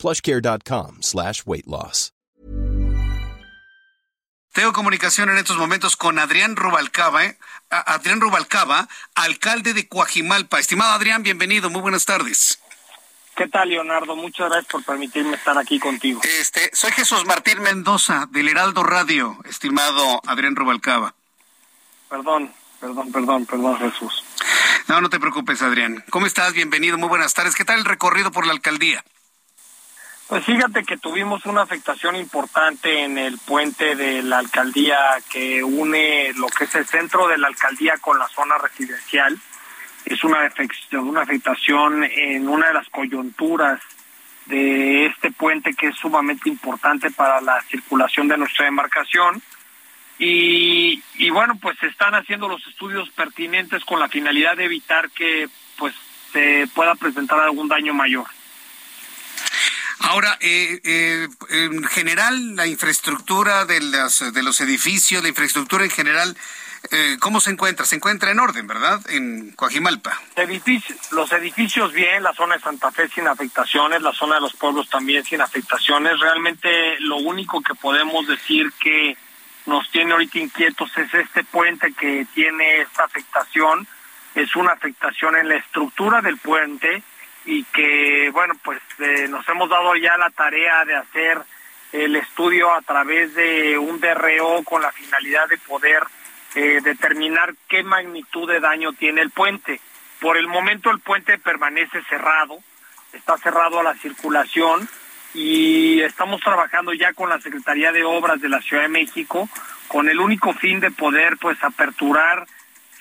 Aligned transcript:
plushcare.com 0.00 1.02
slash 1.02 1.42
weight 1.46 1.66
loss. 1.66 2.12
Tengo 4.52 4.72
comunicación 4.72 5.30
en 5.30 5.38
estos 5.38 5.56
momentos 5.56 5.96
con 5.96 6.18
Adrián 6.18 6.56
Rubalcaba, 6.56 7.24
¿eh? 7.24 7.38
Adrián 7.70 8.20
Rubalcaba, 8.20 8.88
alcalde 9.14 9.74
de 9.74 9.86
Coajimalpa. 9.86 10.58
Estimado 10.58 10.92
Adrián, 10.92 11.22
bienvenido, 11.22 11.70
muy 11.70 11.80
buenas 11.80 12.04
tardes. 12.04 12.60
¿Qué 13.36 13.46
tal, 13.46 13.68
Leonardo? 13.68 14.16
Muchas 14.16 14.50
gracias 14.50 14.72
por 14.72 14.84
permitirme 14.84 15.36
estar 15.36 15.56
aquí 15.56 15.78
contigo. 15.78 16.20
Este, 16.24 16.68
soy 16.72 16.90
Jesús 16.90 17.24
Martín 17.26 17.62
Mendoza, 17.62 18.26
del 18.32 18.48
Heraldo 18.48 18.82
Radio, 18.82 19.38
estimado 19.48 20.20
Adrián 20.26 20.56
Rubalcaba. 20.56 21.14
Perdón, 22.08 22.52
perdón, 22.80 23.12
perdón, 23.12 23.46
perdón, 23.46 23.78
Jesús. 23.78 24.24
No, 24.88 25.00
no 25.00 25.08
te 25.08 25.20
preocupes, 25.20 25.62
Adrián. 25.62 26.04
¿Cómo 26.10 26.26
estás? 26.26 26.54
Bienvenido, 26.54 26.98
muy 26.98 27.08
buenas 27.08 27.34
tardes. 27.34 27.54
¿Qué 27.54 27.64
tal 27.64 27.78
el 27.78 27.84
recorrido 27.84 28.32
por 28.32 28.46
la 28.46 28.52
alcaldía? 28.52 29.04
Pues 30.30 30.44
fíjate 30.44 30.84
que 30.84 30.96
tuvimos 30.96 31.44
una 31.44 31.62
afectación 31.62 32.14
importante 32.14 33.02
en 33.02 33.18
el 33.18 33.36
puente 33.38 33.96
de 33.96 34.22
la 34.22 34.38
alcaldía 34.38 34.96
que 35.28 35.60
une 35.64 36.32
lo 36.36 36.46
que 36.46 36.64
es 36.64 36.74
el 36.76 36.86
centro 36.86 37.26
de 37.26 37.36
la 37.36 37.48
alcaldía 37.48 37.94
con 38.00 38.16
la 38.16 38.28
zona 38.28 38.56
residencial. 38.56 39.36
Es 40.04 40.22
una 40.22 40.42
afectación, 40.46 41.08
una 41.08 41.22
afectación 41.22 42.04
en 42.04 42.48
una 42.48 42.68
de 42.68 42.74
las 42.74 42.88
coyunturas 42.90 43.80
de 44.46 45.06
este 45.06 45.32
puente 45.32 45.74
que 45.74 45.88
es 45.88 45.96
sumamente 45.96 46.48
importante 46.48 47.10
para 47.10 47.40
la 47.40 47.60
circulación 47.62 48.28
de 48.28 48.38
nuestra 48.38 48.66
demarcación. 48.66 49.42
Y, 50.16 51.02
y 51.14 51.30
bueno, 51.30 51.56
pues 51.60 51.76
se 51.80 51.88
están 51.88 52.14
haciendo 52.14 52.48
los 52.48 52.64
estudios 52.68 53.10
pertinentes 53.10 53.84
con 53.84 53.98
la 53.98 54.08
finalidad 54.08 54.56
de 54.56 54.66
evitar 54.66 55.10
que 55.10 55.48
pues 55.76 55.92
se 56.32 56.68
pueda 56.72 56.94
presentar 56.94 57.40
algún 57.40 57.66
daño 57.66 57.92
mayor. 57.94 58.28
Ahora, 60.00 60.38
eh, 60.40 60.80
eh, 60.82 61.28
en 61.50 61.84
general, 61.84 62.56
la 62.56 62.66
infraestructura 62.66 63.64
de, 63.64 63.80
las, 63.80 64.32
de 64.32 64.42
los 64.42 64.60
edificios, 64.60 65.22
la 65.22 65.28
infraestructura 65.28 65.84
en 65.84 65.90
general, 65.90 66.36
eh, 66.90 67.18
¿cómo 67.20 67.40
se 67.40 67.50
encuentra? 67.50 67.84
Se 67.84 67.96
encuentra 67.96 68.30
en 68.30 68.40
orden, 68.40 68.66
¿verdad? 68.66 69.00
En 69.10 69.52
Coajimalpa. 69.52 70.18
los 71.12 71.32
edificios 71.32 71.92
bien, 71.92 72.22
la 72.22 72.32
zona 72.32 72.56
de 72.56 72.62
Santa 72.62 72.90
Fe 72.90 73.08
sin 73.08 73.28
afectaciones, 73.28 74.00
la 74.00 74.12
zona 74.12 74.36
de 74.36 74.40
los 74.40 74.54
pueblos 74.54 74.88
también 74.88 75.22
sin 75.24 75.42
afectaciones. 75.42 76.18
Realmente 76.18 76.98
lo 77.00 77.16
único 77.16 77.60
que 77.60 77.74
podemos 77.74 78.26
decir 78.26 78.72
que 78.80 79.16
nos 79.66 79.90
tiene 79.90 80.12
ahorita 80.12 80.38
inquietos 80.38 80.90
es 80.96 81.12
este 81.12 81.44
puente 81.44 81.92
que 81.92 82.26
tiene 82.34 82.80
esta 82.80 83.04
afectación. 83.04 83.86
Es 84.34 84.56
una 84.56 84.72
afectación 84.72 85.36
en 85.36 85.48
la 85.48 85.56
estructura 85.56 86.22
del 86.22 86.38
puente 86.38 87.02
y 87.44 87.64
que, 87.64 88.30
bueno, 88.32 88.54
pues 88.62 88.80
eh, 88.98 89.26
nos 89.28 89.48
hemos 89.48 89.68
dado 89.68 89.96
ya 89.96 90.16
la 90.18 90.30
tarea 90.30 90.84
de 90.84 90.96
hacer 90.96 91.38
el 91.92 92.16
estudio 92.16 92.72
a 92.72 92.82
través 92.82 93.34
de 93.34 93.78
un 93.78 94.00
DRO 94.00 94.62
con 94.64 94.82
la 94.82 94.92
finalidad 94.92 95.48
de 95.48 95.58
poder 95.58 96.02
eh, 96.54 96.80
determinar 96.82 97.54
qué 97.68 97.82
magnitud 97.82 98.48
de 98.48 98.60
daño 98.60 98.92
tiene 98.92 99.22
el 99.22 99.30
puente. 99.30 99.80
Por 100.20 100.36
el 100.36 100.48
momento 100.48 100.90
el 100.90 101.00
puente 101.00 101.38
permanece 101.38 102.02
cerrado, 102.08 102.58
está 103.12 103.36
cerrado 103.38 103.80
a 103.80 103.84
la 103.84 103.94
circulación 103.94 104.88
y 105.32 106.02
estamos 106.02 106.40
trabajando 106.40 106.92
ya 106.92 107.12
con 107.12 107.28
la 107.28 107.40
Secretaría 107.40 107.92
de 107.92 108.04
Obras 108.04 108.40
de 108.40 108.48
la 108.48 108.60
Ciudad 108.60 108.82
de 108.82 108.88
México 108.88 109.48
con 109.88 110.08
el 110.08 110.20
único 110.20 110.52
fin 110.52 110.80
de 110.80 110.90
poder 110.90 111.36
pues 111.38 111.62
aperturar 111.62 112.46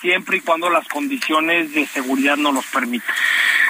siempre 0.00 0.36
y 0.36 0.40
cuando 0.40 0.70
las 0.70 0.86
condiciones 0.88 1.72
de 1.72 1.86
seguridad 1.86 2.36
nos 2.36 2.54
los 2.54 2.66
permitan. 2.66 3.14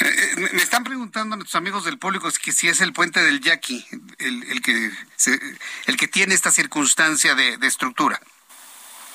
Eh, 0.00 0.48
me 0.52 0.62
están 0.62 0.84
preguntando 0.84 1.34
nuestros 1.34 1.56
amigos 1.56 1.84
del 1.84 1.98
público 1.98 2.28
que 2.42 2.52
si 2.52 2.68
es 2.68 2.80
el 2.80 2.92
puente 2.92 3.20
del 3.20 3.40
Yaqui 3.40 3.84
el, 4.18 4.62
que, 4.62 4.90
el 5.86 5.96
que 5.96 6.06
tiene 6.06 6.34
esta 6.34 6.52
circunstancia 6.52 7.34
de, 7.34 7.58
estructura. 7.66 8.20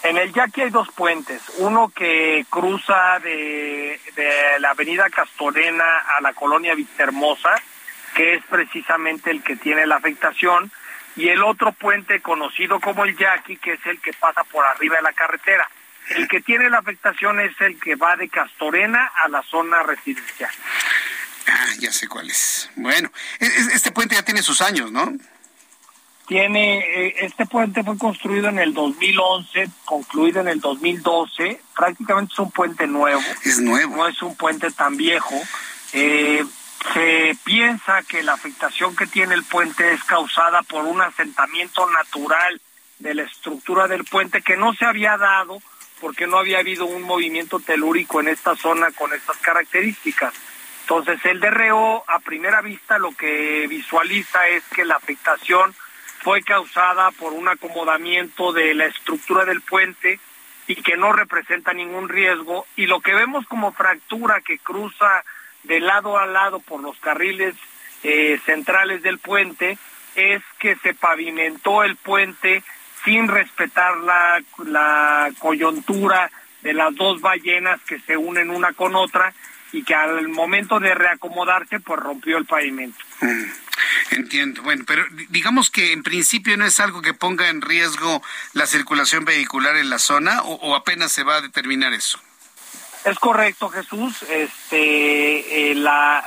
En 0.03 0.17
el 0.17 0.33
Yaqui 0.33 0.61
hay 0.61 0.69
dos 0.69 0.89
puentes, 0.91 1.41
uno 1.59 1.89
que 1.95 2.45
cruza 2.49 3.19
de, 3.19 3.97
la 4.59 4.71
avenida 4.71 5.09
Castorena 5.09 5.99
a 6.17 6.21
la 6.21 6.33
colonia 6.33 6.75
Vistahermosa, 6.75 7.55
que 8.13 8.35
es 8.35 8.43
precisamente 8.49 9.31
el 9.31 9.41
que 9.41 9.55
tiene 9.55 9.85
la 9.85 9.95
afectación, 9.95 10.69
y 11.15 11.29
el 11.29 11.43
otro 11.43 11.71
puente 11.71 12.19
conocido 12.21 12.81
como 12.81 13.05
el 13.05 13.15
Yaqui, 13.15 13.55
que 13.57 13.73
es 13.73 13.85
el 13.85 14.01
que 14.01 14.11
pasa 14.13 14.43
por 14.43 14.65
arriba 14.65 14.97
de 14.97 15.03
la 15.03 15.13
carretera. 15.13 15.69
El 16.09 16.27
que 16.27 16.41
tiene 16.41 16.69
la 16.69 16.79
afectación 16.79 17.39
es 17.39 17.59
el 17.61 17.79
que 17.79 17.95
va 17.95 18.17
de 18.17 18.27
Castorena 18.27 19.11
a 19.23 19.29
la 19.29 19.41
zona 19.43 19.83
residencial. 19.83 20.51
Ya 21.79 21.91
sé 21.91 22.07
cuál 22.07 22.29
es. 22.29 22.69
Bueno, 22.75 23.11
e, 23.39 23.47
este 23.73 23.91
puente 23.91 24.15
ya 24.15 24.23
tiene 24.23 24.41
sus 24.41 24.61
años, 24.61 24.91
¿no? 24.91 25.13
Tiene, 26.27 26.79
eh, 26.79 27.15
este 27.19 27.45
puente 27.45 27.83
fue 27.83 27.97
construido 27.97 28.47
en 28.47 28.57
el 28.57 28.73
2011, 28.73 29.69
concluido 29.83 30.39
en 30.39 30.47
el 30.47 30.61
2012, 30.61 31.61
prácticamente 31.75 32.33
es 32.33 32.39
un 32.39 32.51
puente 32.51 32.87
nuevo. 32.87 33.21
Es 33.43 33.59
nuevo. 33.59 33.97
No 33.97 34.07
es 34.07 34.21
un 34.21 34.35
puente 34.35 34.71
tan 34.71 34.95
viejo. 34.95 35.35
Eh, 35.91 36.45
se 36.93 37.37
piensa 37.43 38.01
que 38.03 38.23
la 38.23 38.33
afectación 38.33 38.95
que 38.95 39.07
tiene 39.07 39.35
el 39.35 39.43
puente 39.43 39.93
es 39.93 40.03
causada 40.03 40.63
por 40.63 40.85
un 40.85 41.01
asentamiento 41.01 41.89
natural 41.89 42.59
de 42.99 43.15
la 43.15 43.23
estructura 43.23 43.87
del 43.87 44.05
puente 44.05 44.41
que 44.41 44.57
no 44.57 44.73
se 44.73 44.85
había 44.85 45.17
dado 45.17 45.61
porque 46.03 46.27
no 46.27 46.37
había 46.37 46.59
habido 46.59 46.85
un 46.85 47.03
movimiento 47.03 47.59
telúrico 47.61 48.19
en 48.19 48.27
esta 48.27 48.57
zona 48.57 48.91
con 48.91 49.13
estas 49.13 49.37
características. 49.37 50.33
Entonces 50.83 51.23
el 51.25 51.39
DRO 51.39 52.03
a 52.07 52.19
primera 52.19 52.61
vista 52.61 52.99
lo 52.99 53.13
que 53.13 53.65
visualiza 53.69 54.47
es 54.49 54.63
que 54.75 54.83
la 54.83 54.95
afectación 54.95 55.73
fue 56.19 56.43
causada 56.43 57.11
por 57.11 57.31
un 57.31 57.47
acomodamiento 57.47 58.51
de 58.51 58.73
la 58.73 58.85
estructura 58.85 59.45
del 59.45 59.61
puente 59.61 60.19
y 60.67 60.75
que 60.75 60.97
no 60.97 61.13
representa 61.13 61.73
ningún 61.73 62.09
riesgo. 62.09 62.65
Y 62.75 62.87
lo 62.87 62.99
que 62.99 63.13
vemos 63.13 63.45
como 63.47 63.71
fractura 63.71 64.41
que 64.41 64.59
cruza 64.59 65.23
de 65.63 65.79
lado 65.79 66.17
a 66.17 66.25
lado 66.25 66.59
por 66.59 66.81
los 66.81 66.97
carriles 66.99 67.55
eh, 68.03 68.37
centrales 68.45 69.01
del 69.03 69.19
puente 69.19 69.77
es 70.15 70.43
que 70.59 70.75
se 70.77 70.93
pavimentó 70.93 71.83
el 71.83 71.95
puente 71.95 72.61
sin 73.05 73.29
respetar 73.29 73.97
la, 73.97 74.41
la 74.65 75.31
coyuntura 75.39 76.29
de 76.61 76.73
las 76.73 76.93
dos 76.95 77.21
ballenas 77.21 77.81
que 77.83 77.99
se 77.99 78.17
unen 78.17 78.49
una 78.49 78.73
con 78.73 78.95
otra 78.95 79.33
y 79.73 79.83
que 79.83 79.95
al 79.95 80.29
momento 80.29 80.79
de 80.79 80.93
reacomodarse 80.93 81.79
pues 81.79 81.99
rompió 81.99 82.37
el 82.37 82.45
pavimento. 82.45 83.03
Mm, 83.21 83.43
entiendo. 84.11 84.61
Bueno, 84.61 84.83
pero 84.87 85.03
digamos 85.29 85.71
que 85.71 85.91
en 85.91 86.03
principio 86.03 86.55
no 86.55 86.65
es 86.65 86.79
algo 86.79 87.01
que 87.01 87.15
ponga 87.15 87.49
en 87.49 87.61
riesgo 87.61 88.21
la 88.53 88.67
circulación 88.67 89.25
vehicular 89.25 89.75
en 89.75 89.89
la 89.89 89.97
zona 89.97 90.43
o, 90.43 90.75
apenas 90.75 91.11
se 91.11 91.23
va 91.23 91.37
a 91.37 91.41
determinar 91.41 91.91
eso. 91.91 92.21
Es 93.03 93.19
correcto, 93.19 93.67
Jesús. 93.69 94.23
Este, 94.29 95.71
eh, 95.71 95.75
la, 95.75 96.23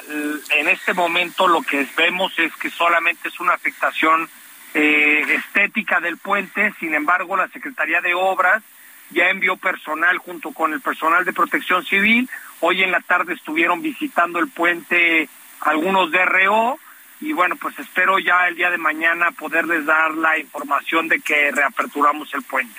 en 0.50 0.68
este 0.68 0.92
momento 0.92 1.46
lo 1.46 1.62
que 1.62 1.86
vemos 1.96 2.36
es 2.38 2.54
que 2.56 2.68
solamente 2.68 3.28
es 3.28 3.40
una 3.40 3.54
afectación 3.54 4.28
eh, 4.74 5.24
estética 5.28 6.00
del 6.00 6.18
puente, 6.18 6.74
sin 6.80 6.94
embargo 6.94 7.36
la 7.36 7.48
Secretaría 7.48 8.00
de 8.00 8.12
Obras 8.12 8.62
ya 9.10 9.28
envió 9.28 9.56
personal 9.56 10.18
junto 10.18 10.52
con 10.52 10.72
el 10.72 10.80
personal 10.80 11.24
de 11.24 11.32
protección 11.32 11.84
civil, 11.84 12.28
hoy 12.60 12.82
en 12.82 12.90
la 12.90 13.00
tarde 13.00 13.34
estuvieron 13.34 13.82
visitando 13.82 14.38
el 14.38 14.48
puente 14.48 15.28
algunos 15.60 16.10
DRO 16.10 16.78
y 17.20 17.32
bueno, 17.32 17.56
pues 17.56 17.78
espero 17.78 18.18
ya 18.18 18.46
el 18.46 18.56
día 18.56 18.70
de 18.70 18.76
mañana 18.76 19.30
poderles 19.32 19.86
dar 19.86 20.12
la 20.12 20.38
información 20.38 21.08
de 21.08 21.20
que 21.20 21.50
reaperturamos 21.50 22.32
el 22.34 22.42
puente. 22.42 22.74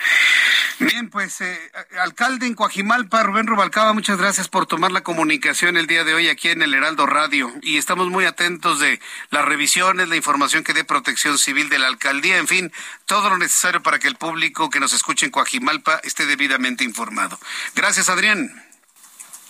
Bien, 0.79 1.09
pues, 1.09 1.41
eh, 1.41 1.71
alcalde 1.99 2.45
en 2.45 2.53
Coajimalpa, 2.53 3.23
Rubén 3.23 3.47
Rubalcaba, 3.47 3.93
muchas 3.93 4.19
gracias 4.19 4.47
por 4.47 4.67
tomar 4.67 4.91
la 4.91 5.01
comunicación 5.01 5.75
el 5.75 5.87
día 5.87 6.03
de 6.03 6.13
hoy 6.13 6.29
aquí 6.29 6.49
en 6.49 6.61
el 6.61 6.75
Heraldo 6.75 7.07
Radio. 7.07 7.51
Y 7.63 7.77
estamos 7.77 8.09
muy 8.09 8.25
atentos 8.25 8.79
de 8.79 8.99
las 9.31 9.43
revisiones, 9.43 10.07
la 10.07 10.15
información 10.15 10.63
que 10.63 10.73
dé 10.73 10.83
Protección 10.83 11.39
Civil 11.39 11.69
de 11.69 11.79
la 11.79 11.87
alcaldía, 11.87 12.37
en 12.37 12.47
fin, 12.47 12.71
todo 13.07 13.31
lo 13.31 13.39
necesario 13.39 13.81
para 13.81 13.97
que 13.97 14.07
el 14.07 14.17
público 14.17 14.69
que 14.69 14.79
nos 14.79 14.93
escuche 14.93 15.25
en 15.25 15.31
Coajimalpa 15.31 15.99
esté 16.03 16.27
debidamente 16.27 16.83
informado. 16.83 17.39
Gracias, 17.73 18.07
Adrián. 18.07 18.66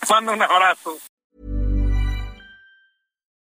Mando 0.05 0.31
un 0.31 0.41
abrazo. 0.41 0.99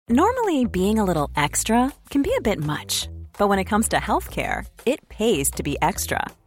Normally, 0.08 0.64
being 0.64 0.98
a 0.98 1.04
little 1.04 1.30
extra 1.36 1.92
can 2.10 2.22
be 2.22 2.32
a 2.36 2.40
bit 2.40 2.58
much. 2.58 3.08
But 3.38 3.48
when 3.48 3.58
it 3.58 3.64
comes 3.64 3.88
to 3.88 3.96
healthcare, 3.96 4.64
it 4.86 5.08
pays 5.08 5.50
to 5.52 5.62
be 5.62 5.76
extra. 5.82 6.22